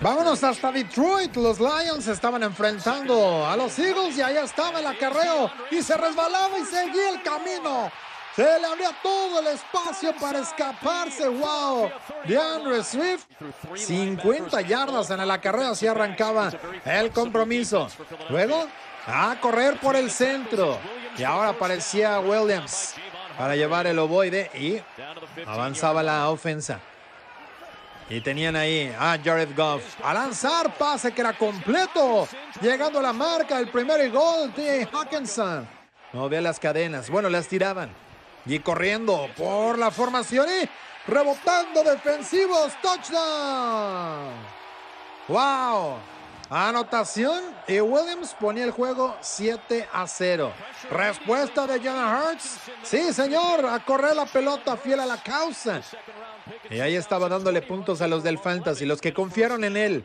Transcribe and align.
Vámonos 0.00 0.42
hasta 0.44 0.72
Detroit. 0.72 1.36
Los 1.36 1.58
Lions 1.58 2.06
estaban 2.08 2.42
enfrentando 2.42 3.46
a 3.46 3.56
los 3.56 3.78
Eagles 3.78 4.16
y 4.16 4.22
ahí 4.22 4.36
estaba 4.36 4.80
el 4.80 4.86
acarreo 4.86 5.50
y 5.70 5.82
se 5.82 5.96
resbalaba 5.96 6.58
y 6.58 6.64
seguía 6.64 7.10
el 7.10 7.22
camino. 7.22 7.90
Se 8.34 8.42
le 8.42 8.66
abría 8.66 8.90
todo 9.02 9.40
el 9.40 9.48
espacio 9.48 10.14
para 10.20 10.38
escaparse. 10.40 11.26
¡Wow! 11.28 11.90
DeAndre 12.24 12.84
Swift, 12.84 13.26
50 13.74 14.60
yardas 14.60 15.10
en 15.10 15.20
el 15.20 15.30
acarreo, 15.30 15.70
así 15.70 15.86
arrancaba 15.88 16.52
el 16.84 17.10
compromiso. 17.10 17.88
Luego, 18.30 18.68
a 19.06 19.36
correr 19.40 19.80
por 19.80 19.96
el 19.96 20.10
centro. 20.10 20.78
Y 21.16 21.24
ahora 21.24 21.48
aparecía 21.48 22.20
Williams 22.20 22.94
para 23.36 23.56
llevar 23.56 23.88
el 23.88 23.98
ovoide 23.98 24.50
y 24.54 24.80
avanzaba 25.44 26.02
la 26.02 26.28
ofensa. 26.30 26.80
Y 28.10 28.22
tenían 28.22 28.56
ahí 28.56 28.94
a 28.98 29.18
Jared 29.22 29.54
Goff 29.54 29.82
a 30.02 30.14
lanzar 30.14 30.74
pase 30.78 31.12
que 31.12 31.20
era 31.20 31.36
completo. 31.36 32.26
Llegando 32.60 33.00
a 33.00 33.02
la 33.02 33.12
marca, 33.12 33.58
el 33.58 33.68
primer 33.68 34.10
gol 34.10 34.52
de 34.54 34.88
Hawkinson. 34.90 35.68
No 36.14 36.28
ve 36.28 36.40
las 36.40 36.58
cadenas. 36.58 37.10
Bueno, 37.10 37.28
las 37.28 37.48
tiraban. 37.48 37.90
Y 38.46 38.60
corriendo 38.60 39.28
por 39.36 39.78
la 39.78 39.90
formación 39.90 40.46
y 40.48 41.10
rebotando 41.10 41.84
defensivos. 41.84 42.72
Touchdown. 42.80 44.32
Wow. 45.28 45.96
Anotación 46.48 47.44
y 47.66 47.78
Williams 47.78 48.34
ponía 48.40 48.64
el 48.64 48.70
juego 48.70 49.18
7 49.20 49.86
a 49.92 50.06
0. 50.06 50.50
Respuesta 50.90 51.66
de 51.66 51.78
Jonah 51.78 52.24
Hurts. 52.24 52.56
Sí, 52.82 53.12
señor, 53.12 53.66
a 53.66 53.84
correr 53.84 54.16
la 54.16 54.24
pelota 54.24 54.78
fiel 54.78 55.00
a 55.00 55.04
la 55.04 55.22
causa. 55.22 55.82
Y 56.70 56.80
ahí 56.80 56.96
estaba 56.96 57.28
dándole 57.28 57.62
puntos 57.62 58.00
a 58.00 58.08
los 58.08 58.22
del 58.22 58.38
Fantasy, 58.38 58.86
los 58.86 59.00
que 59.00 59.12
confiaron 59.12 59.64
en 59.64 59.76
él. 59.76 60.04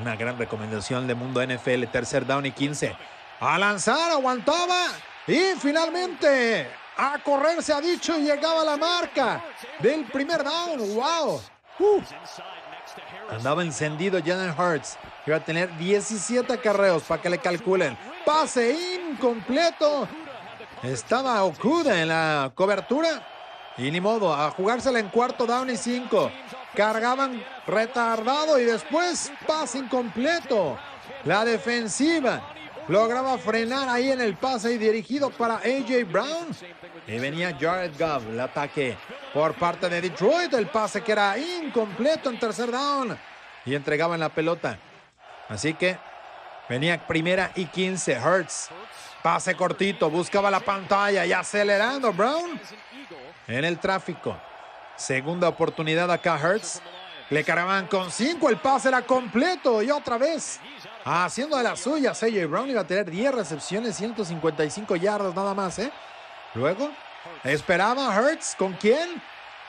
Una 0.00 0.16
gran 0.16 0.38
recomendación 0.38 1.06
de 1.06 1.14
Mundo 1.14 1.44
NFL, 1.44 1.84
tercer 1.86 2.26
down 2.26 2.46
y 2.46 2.52
15. 2.52 2.94
A 3.40 3.58
lanzar, 3.58 4.12
aguantaba 4.12 4.86
y 5.26 5.54
finalmente 5.58 6.68
a 6.96 7.18
correr 7.24 7.62
se 7.62 7.72
ha 7.72 7.80
dicho 7.80 8.18
y 8.18 8.22
llegaba 8.22 8.62
la 8.64 8.76
marca 8.76 9.44
del 9.78 10.04
primer 10.04 10.44
down. 10.44 10.94
¡Wow! 10.94 11.40
Andaba 13.30 13.62
encendido 13.62 14.20
Jalen 14.24 14.54
Hurts. 14.58 14.98
Iba 15.26 15.36
a 15.36 15.44
tener 15.44 15.76
17 15.78 16.58
carreos 16.58 17.02
para 17.04 17.22
que 17.22 17.30
le 17.30 17.38
calculen. 17.38 17.96
Pase 18.24 18.76
incompleto. 19.10 20.08
Estaba 20.82 21.42
Okuda 21.44 22.02
en 22.02 22.08
la 22.08 22.52
cobertura. 22.54 23.26
Y 23.78 23.90
ni 23.90 24.00
modo, 24.00 24.34
a 24.34 24.50
jugársela 24.50 24.98
en 24.98 25.08
cuarto 25.08 25.46
down 25.46 25.70
y 25.70 25.76
cinco. 25.76 26.30
Cargaban 26.74 27.42
retardado 27.66 28.58
y 28.58 28.64
después 28.64 29.32
pase 29.46 29.78
incompleto. 29.78 30.78
La 31.24 31.44
defensiva 31.44 32.54
lograba 32.88 33.38
frenar 33.38 33.88
ahí 33.88 34.10
en 34.10 34.20
el 34.20 34.36
pase 34.36 34.72
y 34.72 34.78
dirigido 34.78 35.30
para 35.30 35.56
AJ 35.56 36.10
Brown. 36.10 36.48
Y 37.06 37.18
venía 37.18 37.56
Jared 37.58 37.92
Goff, 37.98 38.26
el 38.28 38.40
ataque 38.40 38.96
por 39.32 39.54
parte 39.54 39.88
de 39.88 40.00
Detroit. 40.00 40.52
El 40.54 40.66
pase 40.66 41.02
que 41.02 41.12
era 41.12 41.36
incompleto 41.38 42.30
en 42.30 42.38
tercer 42.38 42.70
down. 42.70 43.18
Y 43.64 43.74
entregaban 43.74 44.20
la 44.20 44.28
pelota. 44.28 44.78
Así 45.48 45.74
que 45.74 45.98
venía 46.68 47.06
primera 47.06 47.50
y 47.54 47.66
15. 47.66 48.18
Hurts. 48.20 48.68
Pase 49.22 49.54
cortito. 49.54 50.08
Buscaba 50.08 50.50
la 50.50 50.60
pantalla 50.60 51.26
y 51.26 51.32
acelerando 51.32 52.12
Brown 52.12 52.60
en 53.58 53.64
el 53.64 53.78
tráfico. 53.78 54.36
Segunda 54.96 55.48
oportunidad 55.48 56.10
acá 56.10 56.38
Hurts. 56.42 56.80
Le 57.30 57.44
cargaban 57.44 57.86
con 57.86 58.10
cinco. 58.10 58.48
El 58.48 58.58
pase 58.58 58.88
era 58.88 59.02
completo. 59.02 59.82
Y 59.82 59.90
otra 59.90 60.18
vez 60.18 60.60
haciendo 61.04 61.56
de 61.56 61.62
las 61.62 61.80
suyas. 61.80 62.22
AJ 62.22 62.46
Brown 62.46 62.70
iba 62.70 62.82
a 62.82 62.86
tener 62.86 63.10
10 63.10 63.34
recepciones, 63.34 63.96
155 63.96 64.96
yardas 64.96 65.34
nada 65.34 65.54
más. 65.54 65.78
¿eh? 65.78 65.90
Luego 66.54 66.90
esperaba 67.44 68.08
Hurts. 68.18 68.54
¿Con 68.56 68.74
quién? 68.74 69.22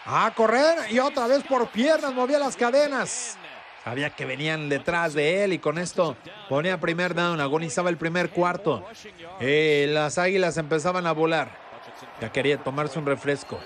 A 0.06 0.32
correr 0.36 0.92
y 0.92 1.00
otra 1.00 1.28
vez 1.28 1.44
por 1.44 1.68
piernas 1.70 2.14
movía 2.14 2.40
las 2.40 2.56
cadenas. 2.56 3.38
Sabía 3.84 4.12
que 4.12 4.26
venían 4.26 4.70
detrás 4.70 5.14
de 5.14 5.44
él 5.44 5.54
y 5.54 5.60
con 5.60 5.80
esto 5.80 6.16
ponía 6.50 6.80
primer 6.80 7.16
down, 7.16 7.40
agonizaba 7.42 7.90
el 7.90 7.98
primer 7.98 8.30
cuarto. 8.30 8.86
Eh, 9.40 9.88
las 9.90 10.18
águilas 10.20 10.58
empezaban 10.58 11.08
a 11.08 11.12
volar. 11.14 11.61
Quería 12.30 12.58
tomarse 12.58 13.00
un 13.00 13.06
refresco. 13.06 13.60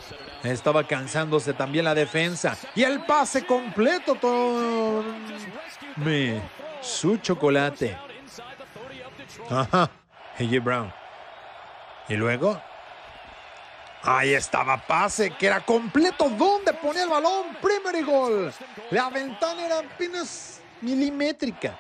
Estaba 0.43 0.85
cansándose 0.85 1.53
también 1.53 1.85
la 1.85 1.95
defensa. 1.95 2.55
Y 2.75 2.83
el 2.83 3.03
pase 3.05 3.45
completo. 3.45 4.16
Todo... 4.16 5.03
Me... 5.97 6.41
Su 6.81 7.17
chocolate. 7.17 7.97
Ajá. 9.49 9.89
AJ 10.39 10.63
Brown. 10.63 10.93
Y 12.07 12.13
luego 12.16 12.61
Ahí 14.05 14.35
estaba 14.35 14.77
pase 14.77 15.31
que 15.31 15.47
era 15.47 15.61
completo. 15.61 16.29
¿Dónde 16.29 16.73
ponía 16.73 17.03
el 17.03 17.09
balón? 17.09 17.57
Primer 17.59 18.05
gol. 18.05 18.53
La 18.91 19.09
ventana 19.09 19.66
era 19.66 19.79
apenas 19.79 20.61
milimétrica. 20.81 21.79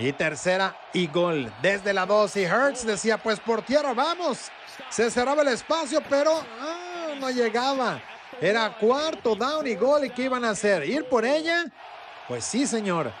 Y 0.00 0.12
tercera 0.14 0.74
y 0.94 1.06
gol. 1.06 1.52
Desde 1.60 1.92
la 1.92 2.06
2 2.06 2.36
y 2.36 2.44
Hertz 2.44 2.86
decía, 2.86 3.18
pues 3.18 3.38
por 3.38 3.60
tierra 3.60 3.92
vamos. 3.92 4.50
Se 4.88 5.10
cerraba 5.10 5.42
el 5.42 5.48
espacio, 5.48 6.02
pero 6.08 6.42
ah, 6.60 7.08
no 7.18 7.30
llegaba. 7.30 8.00
Era 8.40 8.74
cuarto 8.78 9.36
down 9.36 9.66
y 9.66 9.74
gol. 9.74 10.06
¿Y 10.06 10.10
qué 10.10 10.22
iban 10.22 10.42
a 10.44 10.50
hacer? 10.50 10.88
¿Ir 10.88 11.04
por 11.04 11.26
ella? 11.26 11.66
Pues 12.26 12.44
sí, 12.44 12.66
señor. 12.66 13.12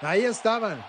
Ahí 0.00 0.24
estaban. 0.24 0.84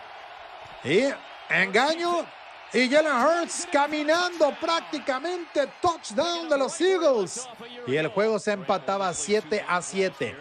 Y 0.84 1.06
engaño 1.50 2.26
y 2.72 2.88
Jalen 2.88 3.12
Hurts 3.12 3.68
caminando 3.72 4.54
prácticamente 4.62 5.68
touchdown 5.82 6.48
de 6.48 6.58
los 6.60 6.80
Eagles. 6.80 7.50
Y 7.88 7.96
el 7.96 8.10
juego 8.10 8.38
se 8.38 8.52
empataba 8.52 9.12
7 9.12 9.66
a 9.68 9.82
7. 9.82 10.36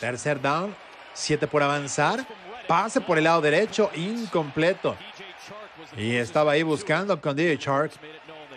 Tercer 0.00 0.40
down, 0.40 0.74
7 1.12 1.46
por 1.46 1.62
avanzar. 1.62 2.26
Pase 2.66 3.00
por 3.00 3.18
el 3.18 3.24
lado 3.24 3.40
derecho, 3.40 3.90
incompleto. 3.94 4.96
Y 5.96 6.16
estaba 6.16 6.52
ahí 6.52 6.62
buscando 6.62 7.20
con 7.20 7.36
DJ 7.36 7.56
Shark. 7.56 7.92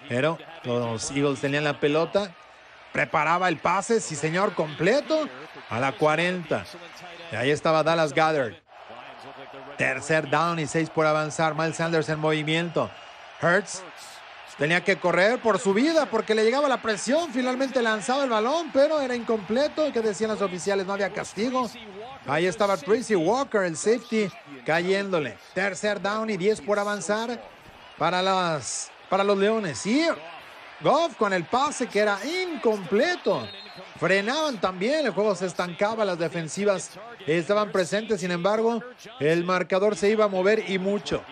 Pero 0.07 0.37
los 0.63 1.11
Eagles 1.11 1.41
tenían 1.41 1.63
la 1.63 1.79
pelota. 1.79 2.31
Preparaba 2.93 3.49
el 3.49 3.57
pase, 3.57 3.99
sí 3.99 4.15
señor, 4.15 4.53
completo. 4.53 5.27
A 5.69 5.79
la 5.79 5.91
40. 5.91 6.65
Y 7.31 7.35
ahí 7.35 7.51
estaba 7.51 7.83
Dallas 7.83 8.13
Goddard. 8.13 8.53
Tercer 9.77 10.29
down 10.29 10.59
y 10.59 10.65
seis 10.65 10.89
por 10.89 11.05
avanzar. 11.05 11.53
Miles 11.53 11.75
Sanders 11.75 12.09
en 12.09 12.19
movimiento. 12.19 12.89
Hurts 13.41 13.83
tenía 14.57 14.83
que 14.83 14.97
correr 14.97 15.39
por 15.39 15.59
su 15.59 15.73
vida 15.73 16.07
porque 16.07 16.33
le 16.33 16.43
llegaba 16.43 16.67
la 16.67 16.81
presión. 16.81 17.31
Finalmente 17.31 17.81
lanzaba 17.81 18.23
el 18.23 18.29
balón, 18.29 18.71
pero 18.73 18.99
era 19.01 19.15
incompleto. 19.15 19.91
¿Qué 19.93 20.01
decían 20.01 20.31
los 20.31 20.41
oficiales? 20.41 20.85
No 20.85 20.93
había 20.93 21.11
castigo. 21.11 21.69
Ahí 22.25 22.45
estaba 22.45 22.75
Tracy 22.77 23.15
Walker, 23.15 23.61
el 23.61 23.77
safety, 23.77 24.29
cayéndole. 24.65 25.37
Tercer 25.53 26.01
down 26.01 26.29
y 26.29 26.37
10 26.37 26.61
por 26.61 26.79
avanzar 26.79 27.41
para, 27.97 28.21
las, 28.21 28.91
para 29.09 29.23
los 29.23 29.37
Leones. 29.37 29.85
Y 29.85 30.07
Goff 30.81 31.15
con 31.15 31.33
el 31.33 31.45
pase 31.45 31.87
que 31.87 31.99
era 31.99 32.19
incompleto. 32.25 33.47
Frenaban 33.99 34.59
también, 34.59 35.05
el 35.05 35.11
juego 35.11 35.35
se 35.35 35.47
estancaba, 35.47 36.05
las 36.05 36.19
defensivas 36.19 36.91
estaban 37.25 37.71
presentes, 37.71 38.21
sin 38.21 38.31
embargo, 38.31 38.83
el 39.19 39.43
marcador 39.43 39.95
se 39.95 40.09
iba 40.09 40.25
a 40.25 40.27
mover 40.27 40.69
y 40.69 40.77
mucho. 40.77 41.23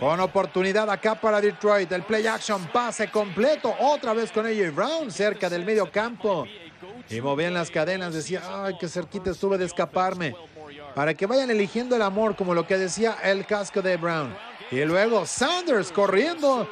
Con 0.00 0.18
oportunidad 0.18 0.88
acá 0.90 1.14
para 1.14 1.40
Detroit, 1.40 1.92
el 1.92 2.02
play 2.02 2.26
action 2.26 2.66
pase 2.68 3.10
completo, 3.10 3.74
otra 3.78 4.14
vez 4.14 4.32
con 4.32 4.46
AJ 4.46 4.74
Brown 4.74 5.10
cerca 5.10 5.48
del 5.48 5.64
medio 5.64 5.90
campo. 5.90 6.46
Y 7.10 7.20
movían 7.20 7.54
las 7.54 7.70
cadenas, 7.70 8.14
decía, 8.14 8.42
ay, 8.48 8.76
qué 8.78 8.88
cerquita 8.88 9.30
estuve 9.30 9.58
de 9.58 9.64
escaparme. 9.64 10.34
Para 10.94 11.12
que 11.14 11.26
vayan 11.26 11.50
eligiendo 11.50 11.96
el 11.96 12.02
amor, 12.02 12.36
como 12.36 12.54
lo 12.54 12.66
que 12.66 12.78
decía 12.78 13.16
el 13.24 13.44
casco 13.46 13.82
de 13.82 13.96
Brown. 13.96 14.32
Y 14.70 14.84
luego 14.84 15.26
Sanders 15.26 15.90
corriendo. 15.90 16.68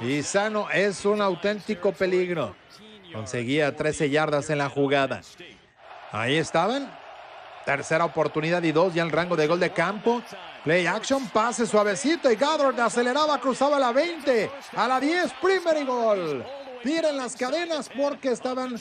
Y 0.00 0.22
Sano 0.22 0.68
es 0.70 1.04
un 1.04 1.22
auténtico 1.22 1.92
peligro. 1.92 2.56
Conseguía 3.12 3.74
13 3.74 4.10
yardas 4.10 4.50
en 4.50 4.58
la 4.58 4.68
jugada. 4.68 5.20
Ahí 6.10 6.36
estaban. 6.36 6.92
Tercera 7.64 8.04
oportunidad 8.04 8.62
y 8.62 8.72
dos 8.72 8.94
ya 8.94 9.02
en 9.02 9.10
rango 9.10 9.36
de 9.36 9.46
gol 9.46 9.60
de 9.60 9.70
campo. 9.70 10.22
Play 10.64 10.86
action, 10.86 11.28
pase 11.28 11.66
suavecito 11.66 12.30
y 12.30 12.36
Goddard 12.36 12.80
aceleraba, 12.80 13.38
cruzaba 13.40 13.78
la 13.78 13.92
20, 13.92 14.50
a 14.74 14.88
la 14.88 14.98
10, 14.98 15.32
primer 15.40 15.76
y 15.76 15.84
gol. 15.84 16.44
Las 17.14 17.36
cadenas 17.36 17.90
porque 17.94 18.32
estaban 18.32 18.80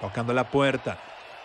tocando 0.00 0.32
la 0.32 0.48
puerta. 0.48 0.98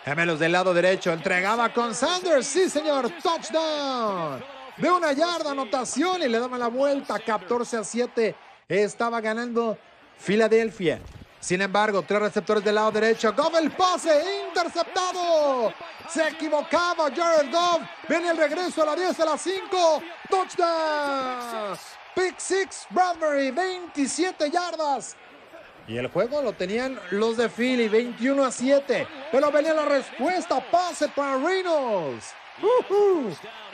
Gemelos 0.04 0.38
del 0.38 0.52
lado 0.52 0.74
derecho, 0.74 1.12
entregaba 1.12 1.72
con 1.72 1.94
Sanders, 1.94 2.46
sí 2.46 2.68
señor, 2.68 3.10
touchdown. 3.22 4.42
De 4.76 4.90
una 4.90 5.12
yarda, 5.12 5.52
anotación 5.52 6.22
y 6.22 6.28
le 6.28 6.38
daban 6.38 6.58
la 6.58 6.68
vuelta, 6.68 7.18
14 7.18 7.76
a 7.76 7.84
7. 7.84 8.34
Estaba 8.68 9.20
ganando 9.20 9.78
Filadelfia. 10.18 11.00
Sin 11.38 11.60
embargo, 11.60 12.02
tres 12.02 12.20
receptores 12.20 12.64
del 12.64 12.76
lado 12.76 12.92
derecho. 12.92 13.32
Goff 13.32 13.54
el 13.58 13.70
pase 13.72 14.22
interceptado. 14.48 15.74
Se 16.08 16.28
equivocaba 16.28 17.10
Jared 17.14 17.52
Goff. 17.52 17.82
Viene 18.08 18.30
el 18.30 18.36
regreso 18.36 18.82
a 18.82 18.86
la 18.86 18.96
10, 18.96 19.20
a 19.20 19.24
la 19.24 19.36
5. 19.36 20.02
Touchdown. 20.30 21.76
Pick 22.14 22.38
six, 22.38 22.86
Bradbury, 22.90 23.50
27 23.50 24.50
yardas. 24.50 25.16
Y 25.88 25.96
el 25.96 26.08
juego 26.08 26.42
lo 26.42 26.52
tenían 26.52 26.98
los 27.10 27.36
de 27.36 27.48
Philly, 27.48 27.88
21 27.88 28.44
a 28.44 28.52
7. 28.52 29.06
Pero 29.30 29.50
venía 29.50 29.74
la 29.74 29.84
respuesta, 29.84 30.60
pase 30.70 31.08
para 31.08 31.36
Reynolds. 31.36 32.34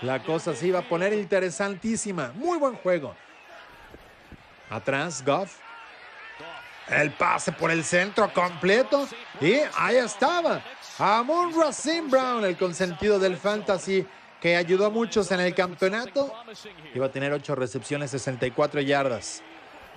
La 0.03 0.23
cosa 0.23 0.55
se 0.55 0.69
iba 0.69 0.79
a 0.79 0.83
poner 0.83 1.13
interesantísima. 1.13 2.33
Muy 2.35 2.59
buen 2.59 2.77
juego. 2.77 3.15
Atrás, 4.71 5.25
Goff. 5.25 5.59
El 6.89 7.11
pase 7.13 7.53
por 7.53 7.71
el 7.71 7.85
centro 7.85 8.33
completo. 8.33 9.07
Y 9.41 9.57
ahí 9.77 9.97
estaba. 9.97 10.63
Amon 10.99 11.55
Racine 11.55 12.09
Brown, 12.09 12.45
el 12.45 12.57
consentido 12.57 13.19
del 13.19 13.37
fantasy, 13.37 14.07
que 14.41 14.57
ayudó 14.57 14.87
a 14.87 14.91
muchos 14.91 15.31
en 15.31 15.41
el 15.41 15.55
campeonato. 15.55 16.33
Iba 16.95 17.07
a 17.07 17.13
tener 17.13 17.33
8 17.33 17.55
recepciones, 17.55 18.11
64 18.13 18.81
yardas. 18.81 19.43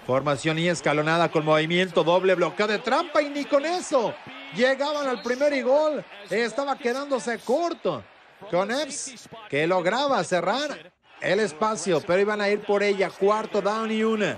Formación 0.06 0.58
y 0.58 0.68
escalonada 0.68 1.30
con 1.30 1.46
movimiento 1.46 2.04
doble, 2.04 2.36
bloqueo 2.36 2.68
de 2.68 2.80
trampa 2.80 3.22
y 3.22 3.30
ni 3.30 3.46
con 3.46 3.66
eso. 3.66 4.14
Llegaban 4.56 5.08
al 5.08 5.22
primer 5.22 5.54
y 5.54 5.62
gol. 5.62 6.04
Estaba 6.30 6.76
quedándose 6.78 7.40
corto. 7.40 8.04
Con 8.50 8.72
Epps 8.72 9.30
que 9.50 9.68
lograba 9.68 10.24
cerrar 10.24 10.92
el 11.22 11.40
espacio, 11.40 12.02
pero 12.02 12.22
iban 12.22 12.42
a 12.42 12.50
ir 12.50 12.62
por 12.62 12.82
ella. 12.82 13.12
Cuarto 13.12 13.62
down 13.62 13.92
y 13.92 14.04
una. 14.04 14.38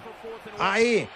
Ahí. 0.60 1.08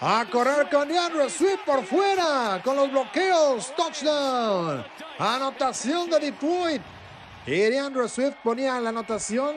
A 0.00 0.24
correr 0.30 0.70
con 0.70 0.88
DeAndre 0.88 1.28
Swift 1.28 1.60
por 1.66 1.84
fuera. 1.84 2.60
Con 2.64 2.76
los 2.76 2.90
bloqueos. 2.90 3.74
Touchdown. 3.74 4.86
Anotación 5.18 6.08
de 6.08 6.20
Detroit. 6.20 6.82
Y 7.46 7.50
DeAndre 7.50 8.08
Swift 8.08 8.36
ponía 8.42 8.80
la 8.80 8.90
anotación. 8.90 9.56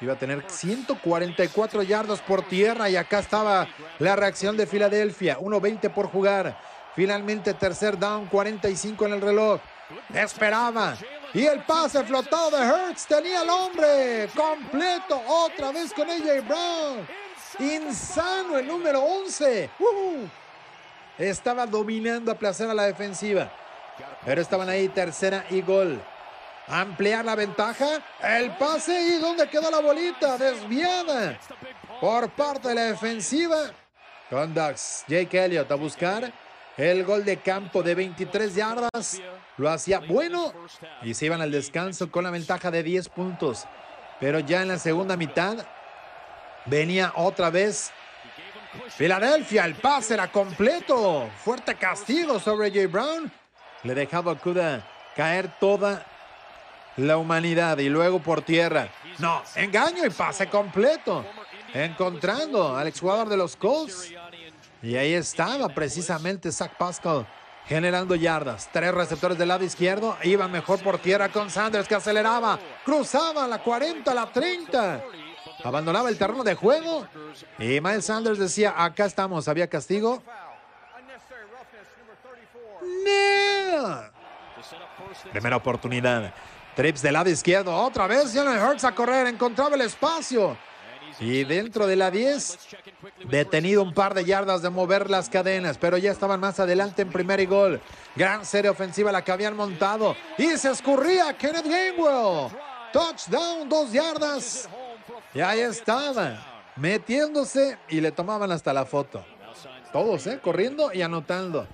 Iba 0.00 0.14
a 0.14 0.18
tener 0.18 0.44
144 0.48 1.82
yardas 1.82 2.20
por 2.20 2.42
tierra 2.42 2.88
y 2.88 2.96
acá 2.96 3.18
estaba 3.18 3.68
la 3.98 4.16
reacción 4.16 4.56
de 4.56 4.66
Filadelfia. 4.66 5.38
1.20 5.38 5.90
por 5.92 6.06
jugar. 6.06 6.58
Finalmente 6.96 7.52
tercer 7.54 7.98
down, 7.98 8.26
45 8.26 9.06
en 9.06 9.12
el 9.12 9.20
reloj. 9.20 9.60
Esperaba. 10.14 10.96
Y 11.34 11.44
el 11.44 11.62
pase 11.64 12.02
flotado 12.04 12.50
de 12.50 12.64
Hertz 12.64 13.06
tenía 13.06 13.42
el 13.42 13.50
hombre 13.50 14.28
completo 14.34 15.20
otra 15.28 15.70
vez 15.70 15.92
con 15.92 16.08
AJ 16.08 16.46
Brown. 16.48 17.06
Insano 17.58 18.56
el 18.56 18.66
número 18.66 19.02
11. 19.02 19.70
Estaba 21.18 21.66
dominando 21.66 22.32
a 22.32 22.34
placer 22.34 22.70
a 22.70 22.74
la 22.74 22.84
defensiva. 22.84 23.52
Pero 24.24 24.40
estaban 24.40 24.68
ahí 24.70 24.88
tercera 24.88 25.44
y 25.50 25.60
gol. 25.60 26.00
Ampliar 26.70 27.24
la 27.24 27.34
ventaja. 27.34 28.00
El 28.22 28.56
pase 28.56 29.00
y 29.00 29.18
¿dónde 29.18 29.48
quedó 29.48 29.70
la 29.70 29.80
bolita? 29.80 30.38
Desviada 30.38 31.38
por 32.00 32.30
parte 32.30 32.68
de 32.68 32.74
la 32.76 32.82
defensiva. 32.84 33.72
Con 34.28 34.54
Jake 34.54 35.44
Elliott 35.44 35.70
a 35.72 35.74
buscar 35.74 36.32
el 36.76 37.04
gol 37.04 37.24
de 37.24 37.38
campo 37.38 37.82
de 37.82 37.96
23 37.96 38.54
yardas. 38.54 39.20
Lo 39.56 39.68
hacía 39.68 39.98
bueno 39.98 40.52
y 41.02 41.14
se 41.14 41.26
iban 41.26 41.40
al 41.40 41.50
descanso 41.50 42.10
con 42.10 42.22
la 42.22 42.30
ventaja 42.30 42.70
de 42.70 42.84
10 42.84 43.08
puntos. 43.08 43.66
Pero 44.20 44.38
ya 44.38 44.62
en 44.62 44.68
la 44.68 44.78
segunda 44.78 45.16
mitad 45.16 45.66
venía 46.66 47.12
otra 47.16 47.50
vez 47.50 47.90
Filadelfia. 48.90 49.64
El 49.64 49.74
pase 49.74 50.14
era 50.14 50.30
completo. 50.30 51.28
Fuerte 51.44 51.74
castigo 51.74 52.38
sobre 52.38 52.70
Jay 52.70 52.86
Brown. 52.86 53.30
Le 53.82 53.94
dejaba 53.94 54.32
a 54.32 54.34
Kuda 54.36 54.86
caer 55.16 55.50
toda 55.58 56.06
la 56.96 57.16
humanidad 57.16 57.78
y 57.78 57.88
luego 57.88 58.20
por 58.20 58.42
tierra. 58.42 58.88
No, 59.18 59.42
engaño 59.54 60.04
y 60.04 60.10
pase 60.10 60.48
completo. 60.48 61.24
Encontrando 61.72 62.76
al 62.76 62.88
exjugador 62.88 63.28
de 63.28 63.36
los 63.36 63.56
Colts. 63.56 64.12
Y 64.82 64.96
ahí 64.96 65.12
estaba 65.12 65.68
precisamente 65.68 66.50
Zach 66.50 66.76
Pascal 66.76 67.26
generando 67.70 68.16
yardas. 68.16 68.68
Tres 68.72 68.92
receptores 68.92 69.38
del 69.38 69.46
lado 69.46 69.64
izquierdo. 69.64 70.16
Iban 70.24 70.50
mejor 70.50 70.82
por 70.82 70.98
tierra 70.98 71.28
con 71.28 71.50
Sanders 71.50 71.86
que 71.86 71.94
aceleraba. 71.94 72.58
Cruzaba 72.84 73.46
la 73.46 73.62
40, 73.62 74.12
la 74.12 74.26
30. 74.26 75.04
Abandonaba 75.62 76.08
el 76.08 76.18
terreno 76.18 76.42
de 76.42 76.56
juego. 76.56 77.06
Y 77.60 77.80
Miles 77.80 78.06
Sanders 78.06 78.40
decía, 78.40 78.74
acá 78.76 79.04
estamos. 79.04 79.46
¿Había 79.46 79.68
castigo? 79.68 80.20
Primera 85.30 85.56
oportunidad. 85.56 86.34
Trips 86.80 87.02
del 87.02 87.12
lado 87.12 87.28
izquierdo. 87.28 87.76
Otra 87.76 88.06
vez 88.06 88.32
Jalen 88.32 88.58
Hurts 88.58 88.84
a 88.84 88.94
correr. 88.94 89.26
Encontraba 89.26 89.74
el 89.74 89.82
espacio. 89.82 90.56
Y 91.18 91.44
dentro 91.44 91.86
de 91.86 91.94
la 91.94 92.10
10, 92.10 92.58
detenido 93.28 93.82
un 93.82 93.92
par 93.92 94.14
de 94.14 94.24
yardas 94.24 94.62
de 94.62 94.70
mover 94.70 95.10
las 95.10 95.28
cadenas, 95.28 95.76
pero 95.76 95.98
ya 95.98 96.10
estaban 96.10 96.40
más 96.40 96.58
adelante 96.58 97.02
en 97.02 97.10
primer 97.10 97.46
gol. 97.46 97.82
Gran 98.16 98.46
serie 98.46 98.70
ofensiva 98.70 99.12
la 99.12 99.22
que 99.22 99.30
habían 99.30 99.56
montado. 99.56 100.16
Y 100.38 100.56
se 100.56 100.70
escurría 100.70 101.36
Kenneth 101.36 101.66
Gainwell. 101.66 102.50
Touchdown, 102.94 103.68
dos 103.68 103.92
yardas. 103.92 104.66
Y 105.34 105.40
ahí 105.42 105.60
estaba, 105.60 106.64
metiéndose 106.76 107.76
y 107.90 108.00
le 108.00 108.10
tomaban 108.10 108.52
hasta 108.52 108.72
la 108.72 108.86
foto. 108.86 109.22
Todos, 109.92 110.26
¿eh? 110.28 110.40
Corriendo 110.42 110.94
y 110.94 111.02
anotando. 111.02 111.66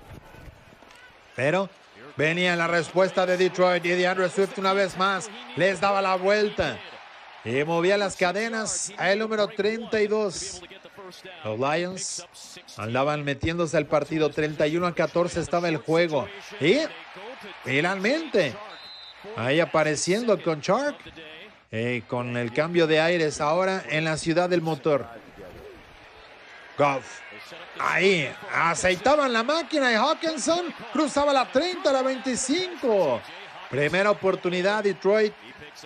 Pero 1.33 1.69
venía 2.17 2.55
la 2.55 2.67
respuesta 2.67 3.25
de 3.25 3.37
Detroit 3.37 3.85
y 3.85 3.89
de 3.89 4.07
Andrew 4.07 4.29
Swift 4.29 4.57
una 4.57 4.73
vez 4.73 4.97
más. 4.97 5.29
Les 5.55 5.79
daba 5.79 6.01
la 6.01 6.15
vuelta. 6.15 6.77
Y 7.45 7.63
movía 7.63 7.97
las 7.97 8.17
cadenas 8.17 8.91
a 8.97 9.11
el 9.11 9.19
número 9.19 9.47
32. 9.47 10.61
Los 11.43 11.59
Lions 11.59 12.27
andaban 12.75 13.23
metiéndose 13.23 13.77
al 13.77 13.85
partido. 13.85 14.29
31 14.29 14.85
a 14.85 14.93
14 14.93 15.39
estaba 15.39 15.69
el 15.69 15.77
juego. 15.77 16.27
Y 16.59 16.79
finalmente, 17.63 18.53
ahí 19.37 19.59
apareciendo 19.59 20.41
con 20.41 20.59
Shark. 20.59 20.97
Eh, 21.69 22.03
con 22.07 22.37
el 22.37 22.53
cambio 22.53 22.87
de 22.87 23.01
aires 23.01 23.41
ahora 23.41 23.83
en 23.89 24.05
la 24.05 24.15
ciudad 24.15 24.49
del 24.49 24.61
motor. 24.61 25.05
Goff. 26.77 27.19
Ahí, 27.79 28.33
aceitaban 28.53 29.31
la 29.31 29.43
máquina 29.43 29.91
y 29.91 29.95
Hawkinson 29.95 30.73
cruzaba 30.93 31.33
la 31.33 31.51
30, 31.51 31.91
la 31.91 32.01
25. 32.01 33.21
Primera 33.69 34.11
oportunidad, 34.11 34.83
Detroit 34.83 35.33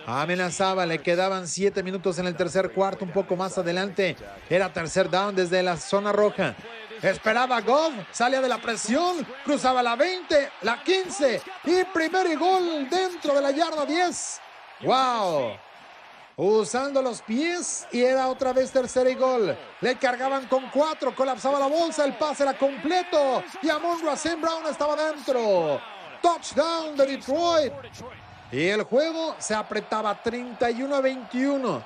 Amenazaba, 0.06 0.86
le 0.86 1.00
quedaban 1.00 1.46
siete 1.46 1.82
minutos 1.82 2.18
en 2.18 2.26
el 2.26 2.34
tercer 2.34 2.72
cuarto, 2.72 3.04
un 3.04 3.12
poco 3.12 3.36
más 3.36 3.58
adelante. 3.58 4.16
Era 4.48 4.72
tercer 4.72 5.10
down 5.10 5.34
desde 5.34 5.62
la 5.62 5.76
zona 5.76 6.12
roja. 6.12 6.54
Esperaba 7.02 7.60
Goff, 7.60 7.92
salía 8.10 8.40
de 8.40 8.48
la 8.48 8.58
presión, 8.58 9.26
cruzaba 9.44 9.82
la 9.82 9.96
20, 9.96 10.50
la 10.62 10.82
15 10.82 11.42
y 11.64 11.84
primer 11.92 12.26
y 12.28 12.36
gol 12.36 12.88
dentro 12.88 13.34
de 13.34 13.42
la 13.42 13.50
yarda 13.50 13.84
10. 13.84 14.40
¡Wow! 14.82 15.58
Usando 16.36 17.02
los 17.02 17.20
pies 17.20 17.86
y 17.92 18.02
era 18.02 18.28
otra 18.28 18.52
vez 18.52 18.70
tercer 18.70 19.06
y 19.08 19.14
gol. 19.14 19.56
Le 19.80 19.96
cargaban 19.96 20.46
con 20.46 20.70
cuatro, 20.70 21.14
colapsaba 21.14 21.58
la 21.58 21.66
bolsa, 21.66 22.04
el 22.04 22.14
pase 22.14 22.44
era 22.44 22.56
completo 22.56 23.42
y 23.60 23.68
Amon 23.68 24.04
Racine 24.04 24.36
Brown 24.36 24.66
estaba 24.66 24.96
dentro. 24.96 25.80
Touchdown 26.22 26.96
de 26.96 27.06
Detroit. 27.06 27.72
Y 28.50 28.68
el 28.68 28.82
juego 28.84 29.34
se 29.38 29.54
apretaba 29.54 30.22
31 30.22 30.94
a 30.94 31.00
21. 31.00 31.84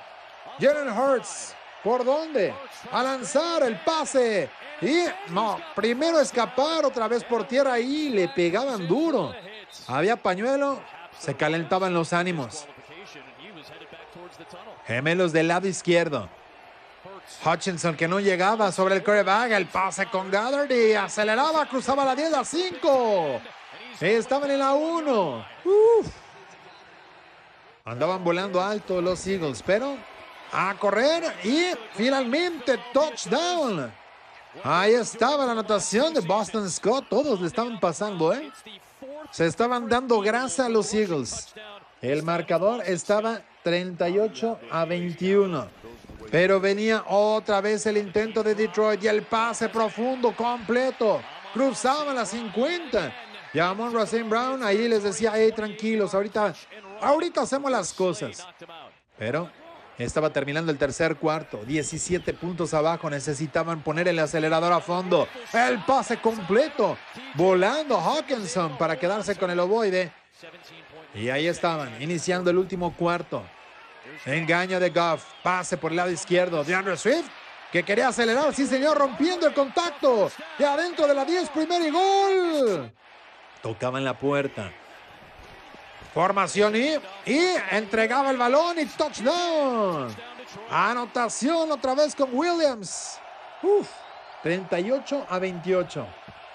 Jalen 0.59 0.97
Hurts, 0.97 1.53
¿por 1.83 2.05
dónde? 2.05 2.53
A 2.91 3.03
lanzar 3.03 3.63
el 3.63 3.77
pase. 3.81 4.49
Y 4.81 5.05
no, 5.29 5.59
primero 5.75 6.19
escapar 6.19 6.85
otra 6.85 7.07
vez 7.07 7.23
por 7.23 7.47
tierra 7.47 7.79
y 7.79 8.09
le 8.09 8.29
pegaban 8.29 8.87
duro. 8.87 9.33
Había 9.87 10.15
pañuelo, 10.15 10.79
se 11.17 11.35
calentaban 11.35 11.93
los 11.93 12.13
ánimos. 12.13 12.67
Gemelos 14.85 15.33
del 15.33 15.47
lado 15.47 15.67
izquierdo. 15.67 16.29
Hutchinson 17.45 17.95
que 17.95 18.07
no 18.07 18.19
llegaba 18.19 18.71
sobre 18.71 18.95
el 18.95 19.03
coreback, 19.03 19.51
el 19.51 19.67
pase 19.67 20.05
con 20.07 20.31
Goddard 20.31 20.71
y 20.71 20.93
aceleraba, 20.93 21.65
cruzaba 21.67 22.05
la 22.05 22.15
10 22.15 22.33
a 22.33 22.45
5. 22.45 23.41
Estaban 23.99 24.51
en 24.51 24.59
la 24.59 24.73
1. 24.73 25.45
Uf. 25.65 26.07
Andaban 27.85 28.23
volando 28.23 28.61
alto 28.61 29.01
los 29.01 29.25
Eagles, 29.27 29.63
pero 29.65 29.97
a 30.51 30.75
correr 30.75 31.23
y 31.43 31.71
finalmente 31.93 32.79
touchdown. 32.93 33.91
Ahí 34.63 34.93
estaba 34.93 35.45
la 35.45 35.51
anotación 35.51 36.13
de 36.13 36.21
Boston 36.21 36.69
Scott. 36.69 37.05
Todos 37.09 37.39
le 37.39 37.47
estaban 37.47 37.79
pasando, 37.79 38.33
¿eh? 38.33 38.51
Se 39.31 39.45
estaban 39.45 39.87
dando 39.87 40.19
grasa 40.21 40.65
a 40.65 40.69
los 40.69 40.93
Eagles. 40.93 41.53
El 42.01 42.23
marcador 42.23 42.83
estaba 42.85 43.41
38 43.63 44.59
a 44.71 44.85
21. 44.85 45.67
Pero 46.29 46.59
venía 46.59 47.03
otra 47.07 47.61
vez 47.61 47.85
el 47.85 47.97
intento 47.97 48.43
de 48.43 48.53
Detroit 48.53 49.03
y 49.03 49.07
el 49.07 49.23
pase 49.23 49.69
profundo 49.69 50.35
completo. 50.35 51.21
cruzaban 51.53 52.15
las 52.15 52.29
50. 52.29 53.13
Llamó 53.53 53.89
Racine 53.89 54.23
Brown, 54.23 54.61
ahí 54.61 54.87
les 54.87 55.03
decía, 55.03 55.31
hey, 55.35 55.51
tranquilos, 55.55 56.13
ahorita, 56.13 56.53
ahorita 57.01 57.41
hacemos 57.41 57.71
las 57.71 57.93
cosas. 57.93 58.45
Pero 59.17 59.49
estaba 59.97 60.31
terminando 60.31 60.71
el 60.71 60.77
tercer 60.77 61.15
cuarto, 61.15 61.63
17 61.65 62.33
puntos 62.33 62.73
abajo, 62.73 63.09
necesitaban 63.09 63.81
poner 63.81 64.07
el 64.07 64.19
acelerador 64.19 64.71
a 64.73 64.81
fondo. 64.81 65.27
El 65.53 65.83
pase 65.85 66.17
completo, 66.17 66.97
volando 67.33 67.99
Hawkinson 67.99 68.77
para 68.77 68.99
quedarse 68.99 69.35
con 69.35 69.49
el 69.49 69.59
ovoide. 69.59 70.11
Y 71.17 71.31
ahí 71.31 71.47
estaban, 71.47 71.99
iniciando 71.99 72.51
el 72.51 72.57
último 72.57 72.93
cuarto. 72.95 73.43
Engaño 74.25 74.79
de 74.79 74.91
Goff, 74.91 75.23
pase 75.41 75.75
por 75.75 75.91
el 75.91 75.97
lado 75.97 76.11
izquierdo 76.11 76.63
de 76.63 76.75
Andrew 76.75 76.95
Swift, 76.95 77.27
que 77.71 77.83
quería 77.83 78.09
acelerar, 78.09 78.53
sí 78.53 78.67
señor, 78.67 78.97
rompiendo 78.97 79.47
el 79.47 79.53
contacto. 79.53 80.31
Y 80.59 80.63
adentro 80.63 81.07
de 81.07 81.13
la 81.15 81.25
10, 81.25 81.49
primer 81.49 81.91
gol. 81.91 82.91
Tocaba 83.63 83.97
en 83.97 84.05
la 84.05 84.13
puerta. 84.13 84.71
Formación 86.13 86.75
y, 86.75 86.95
y 87.25 87.39
entregaba 87.71 88.29
el 88.29 88.37
balón 88.37 88.77
y 88.79 88.85
touchdown. 88.85 90.15
Anotación 90.69 91.71
otra 91.71 91.95
vez 91.95 92.15
con 92.15 92.29
Williams. 92.31 93.19
Uf, 93.63 93.89
38 94.43 95.25
a 95.27 95.39
28. 95.39 96.07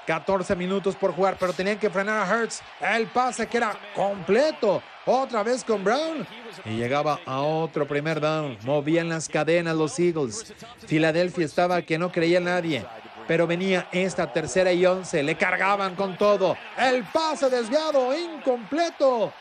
14 0.06 0.56
minutos 0.56 0.96
por 0.96 1.14
jugar, 1.14 1.36
pero 1.38 1.52
tenían 1.52 1.78
que 1.78 1.90
frenar 1.90 2.22
a 2.22 2.34
Hertz. 2.34 2.60
El 2.80 3.06
pase 3.06 3.46
que 3.46 3.56
era 3.56 3.76
completo. 3.94 4.82
Otra 5.04 5.42
vez 5.42 5.64
con 5.64 5.82
Brown. 5.82 6.26
Y 6.64 6.76
llegaba 6.76 7.18
a 7.26 7.40
otro 7.40 7.86
primer 7.86 8.20
down. 8.20 8.56
Movían 8.62 9.08
las 9.08 9.28
cadenas 9.28 9.74
los 9.74 9.98
Eagles. 9.98 10.54
Filadelfia 10.86 11.44
estaba 11.44 11.82
que 11.82 11.98
no 11.98 12.12
creía 12.12 12.40
nadie. 12.40 12.84
Pero 13.26 13.46
venía 13.46 13.88
esta 13.92 14.32
tercera 14.32 14.72
y 14.72 14.84
once. 14.86 15.22
Le 15.22 15.36
cargaban 15.36 15.94
con 15.94 16.16
todo. 16.16 16.56
El 16.76 17.04
pase 17.04 17.50
desviado, 17.50 18.16
incompleto. 18.16 19.32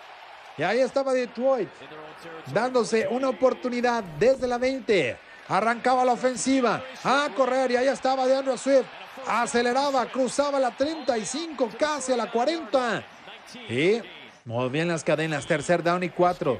Y 0.57 0.63
ahí 0.63 0.79
estaba 0.79 1.13
Detroit. 1.13 1.69
Dándose 2.53 3.07
una 3.07 3.29
oportunidad 3.29 4.03
desde 4.19 4.47
la 4.47 4.57
20. 4.57 5.17
Arrancaba 5.47 6.05
la 6.05 6.13
ofensiva. 6.13 6.83
A 7.03 7.29
correr. 7.35 7.71
Y 7.71 7.75
ahí 7.75 7.87
estaba 7.87 8.25
DeAndre 8.25 8.57
Swift. 8.57 8.85
Aceleraba, 9.27 10.05
cruzaba 10.07 10.59
la 10.59 10.71
35, 10.71 11.69
casi 11.77 12.11
a 12.11 12.17
la 12.17 12.29
40. 12.29 13.03
Y 13.69 14.01
movían 14.45 14.87
las 14.87 15.03
cadenas. 15.03 15.45
Tercer 15.45 15.83
down 15.83 16.03
y 16.03 16.09
cuatro. 16.09 16.59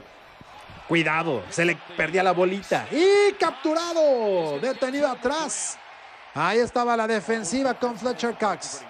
Cuidado, 0.88 1.44
se 1.50 1.66
le 1.66 1.78
perdía 1.96 2.24
la 2.24 2.34
bolita. 2.34 2.86
Y 2.92 3.34
capturado. 3.34 4.60
Detenido 4.60 5.08
atrás. 5.08 5.78
Ahí 6.34 6.60
estaba 6.60 6.96
la 6.96 7.08
defensiva 7.08 7.74
con 7.74 7.98
Fletcher 7.98 8.36
Cox. 8.38 8.84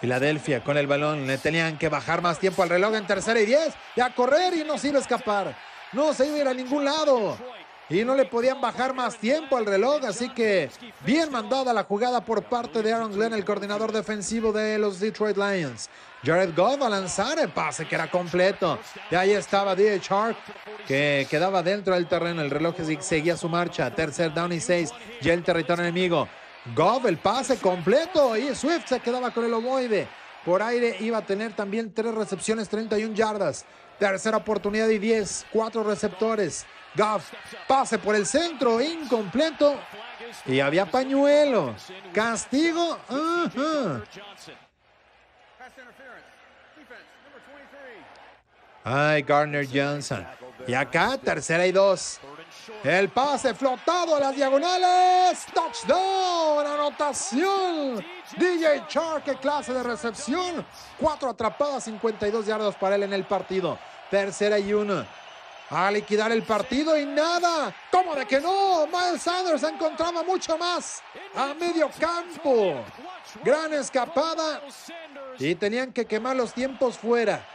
Filadelfia 0.00 0.62
con 0.62 0.76
el 0.76 0.86
balón. 0.86 1.26
Le 1.26 1.38
tenían 1.38 1.76
que 1.76 1.88
bajar 1.88 2.22
más 2.22 2.38
tiempo 2.38 2.62
al 2.62 2.68
reloj 2.68 2.94
en 2.94 3.06
tercera 3.06 3.40
y 3.40 3.46
diez. 3.46 3.74
Y 3.96 4.00
a 4.00 4.14
correr 4.14 4.54
y 4.54 4.64
no 4.64 4.78
se 4.78 4.88
iba 4.88 4.98
a 4.98 5.02
escapar. 5.02 5.54
No 5.92 6.12
se 6.12 6.26
iba 6.26 6.36
a 6.36 6.40
ir 6.40 6.48
a 6.48 6.54
ningún 6.54 6.84
lado. 6.84 7.36
Y 7.90 8.04
no 8.04 8.14
le 8.14 8.26
podían 8.26 8.60
bajar 8.60 8.94
más 8.94 9.16
tiempo 9.16 9.56
al 9.56 9.64
reloj. 9.64 10.04
Así 10.04 10.28
que 10.30 10.70
bien 11.06 11.30
mandada 11.30 11.72
la 11.72 11.84
jugada 11.84 12.22
por 12.22 12.42
parte 12.42 12.82
de 12.82 12.92
Aaron 12.92 13.12
Glenn, 13.12 13.32
el 13.32 13.44
coordinador 13.44 13.92
defensivo 13.92 14.52
de 14.52 14.78
los 14.78 15.00
Detroit 15.00 15.36
Lions. 15.36 15.88
Jared 16.22 16.54
Goff 16.54 16.82
a 16.82 16.88
lanzar 16.88 17.38
el 17.38 17.48
pase 17.48 17.86
que 17.86 17.94
era 17.94 18.10
completo. 18.10 18.78
Y 19.10 19.14
ahí 19.14 19.32
estaba 19.32 19.74
D.H. 19.74 20.14
Hart 20.14 20.36
que 20.86 21.26
quedaba 21.30 21.62
dentro 21.62 21.94
del 21.94 22.06
terreno. 22.06 22.42
El 22.42 22.50
reloj 22.50 22.76
seguía 23.00 23.36
su 23.36 23.48
marcha. 23.48 23.94
Tercer 23.94 24.34
down 24.34 24.52
y 24.52 24.60
seis. 24.60 24.90
Ya 25.22 25.32
el 25.32 25.42
territorio 25.42 25.84
enemigo. 25.84 26.28
Goff 26.74 27.06
el 27.06 27.16
pase 27.16 27.56
completo 27.56 28.36
y 28.36 28.54
Swift 28.54 28.86
se 28.86 29.00
quedaba 29.00 29.30
con 29.30 29.44
el 29.44 29.54
ovoide. 29.54 30.06
Por 30.44 30.62
aire 30.62 30.96
iba 31.00 31.18
a 31.18 31.26
tener 31.26 31.52
también 31.52 31.92
tres 31.92 32.14
recepciones, 32.14 32.68
31 32.68 33.14
yardas. 33.14 33.64
Tercera 33.98 34.36
oportunidad 34.36 34.88
y 34.88 34.98
10, 34.98 35.46
cuatro 35.52 35.82
receptores. 35.82 36.66
Goff 36.98 37.32
pase 37.68 37.98
por 37.98 38.16
el 38.16 38.26
centro, 38.26 38.80
incompleto. 38.80 39.78
Y 40.44 40.58
había 40.58 40.84
pañuelo. 40.84 41.74
Castigo. 42.12 42.98
Ay, 48.82 49.22
Garner 49.22 49.66
Johnson. 49.72 50.26
Y 50.66 50.74
acá, 50.74 51.16
tercera 51.18 51.66
y 51.66 51.72
dos. 51.72 52.18
El 52.82 53.08
pase 53.10 53.54
flotado 53.54 54.16
a 54.16 54.20
las 54.20 54.34
diagonales. 54.34 55.46
Touchdown. 55.54 56.66
Anotación. 56.66 58.04
DJ 58.36 58.84
Chark, 58.88 59.24
qué 59.24 59.36
clase 59.36 59.72
de 59.72 59.82
recepción. 59.82 60.66
Cuatro 60.98 61.30
atrapadas, 61.30 61.84
52 61.84 62.44
yardas 62.44 62.74
para 62.74 62.96
él 62.96 63.04
en 63.04 63.12
el 63.12 63.24
partido. 63.24 63.78
Tercera 64.10 64.58
y 64.58 64.72
uno. 64.72 65.06
A 65.70 65.90
liquidar 65.90 66.32
el 66.32 66.42
partido 66.42 66.98
y 66.98 67.04
nada. 67.04 67.74
¿Cómo 67.90 68.14
de 68.14 68.26
que 68.26 68.40
no? 68.40 68.86
Miles 68.86 69.20
Sanders 69.20 69.62
encontraba 69.62 70.22
mucho 70.22 70.56
más 70.56 71.02
a 71.34 71.52
medio 71.54 71.90
campo. 71.98 72.82
Gran 73.44 73.74
escapada. 73.74 74.62
Y 75.38 75.54
tenían 75.54 75.92
que 75.92 76.06
quemar 76.06 76.36
los 76.36 76.54
tiempos 76.54 76.96
fuera. 76.96 77.46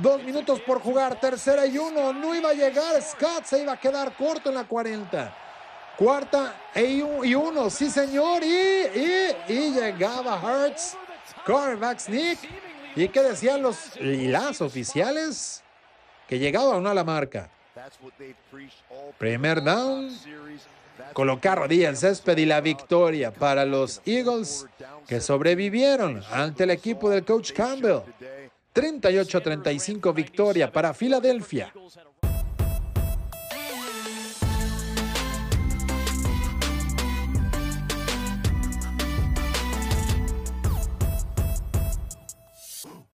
Dos 0.00 0.22
minutos 0.22 0.60
por 0.60 0.80
jugar, 0.80 1.18
tercera 1.18 1.66
y 1.66 1.76
uno. 1.76 2.12
No 2.12 2.34
iba 2.34 2.50
a 2.50 2.54
llegar. 2.54 3.00
Scott 3.02 3.44
se 3.44 3.62
iba 3.62 3.72
a 3.72 3.80
quedar 3.80 4.16
corto 4.16 4.48
en 4.50 4.54
la 4.54 4.64
40. 4.64 5.34
Cuarta 5.96 6.54
e 6.74 6.84
y 6.84 7.34
uno, 7.34 7.70
sí 7.70 7.90
señor. 7.90 8.44
Y, 8.44 8.86
y, 9.48 9.72
llegaba 9.72 10.40
Hertz. 10.40 10.96
Quarterback 11.44 11.98
sneak. 11.98 12.38
¿Y 12.94 13.08
qué 13.08 13.22
decían 13.22 13.62
los 13.62 13.92
las 14.00 14.60
oficiales? 14.60 15.62
Que 16.28 16.38
llegaba 16.38 16.76
o 16.76 16.80
no 16.80 16.90
a 16.90 16.94
la 16.94 17.04
marca. 17.04 17.50
Primer 19.18 19.62
down. 19.62 20.10
Colocar 21.12 21.58
rodilla 21.58 21.88
en 21.88 21.96
césped 21.96 22.38
y 22.38 22.46
la 22.46 22.60
victoria 22.60 23.32
para 23.32 23.64
los 23.64 24.00
Eagles 24.06 24.66
que 25.06 25.20
sobrevivieron 25.20 26.22
ante 26.30 26.64
el 26.64 26.70
equipo 26.70 27.10
del 27.10 27.24
coach 27.24 27.52
Campbell. 27.52 28.00
38-35 28.74 30.14
victoria 30.14 30.70
para 30.70 30.92
Filadelfia. 30.92 31.72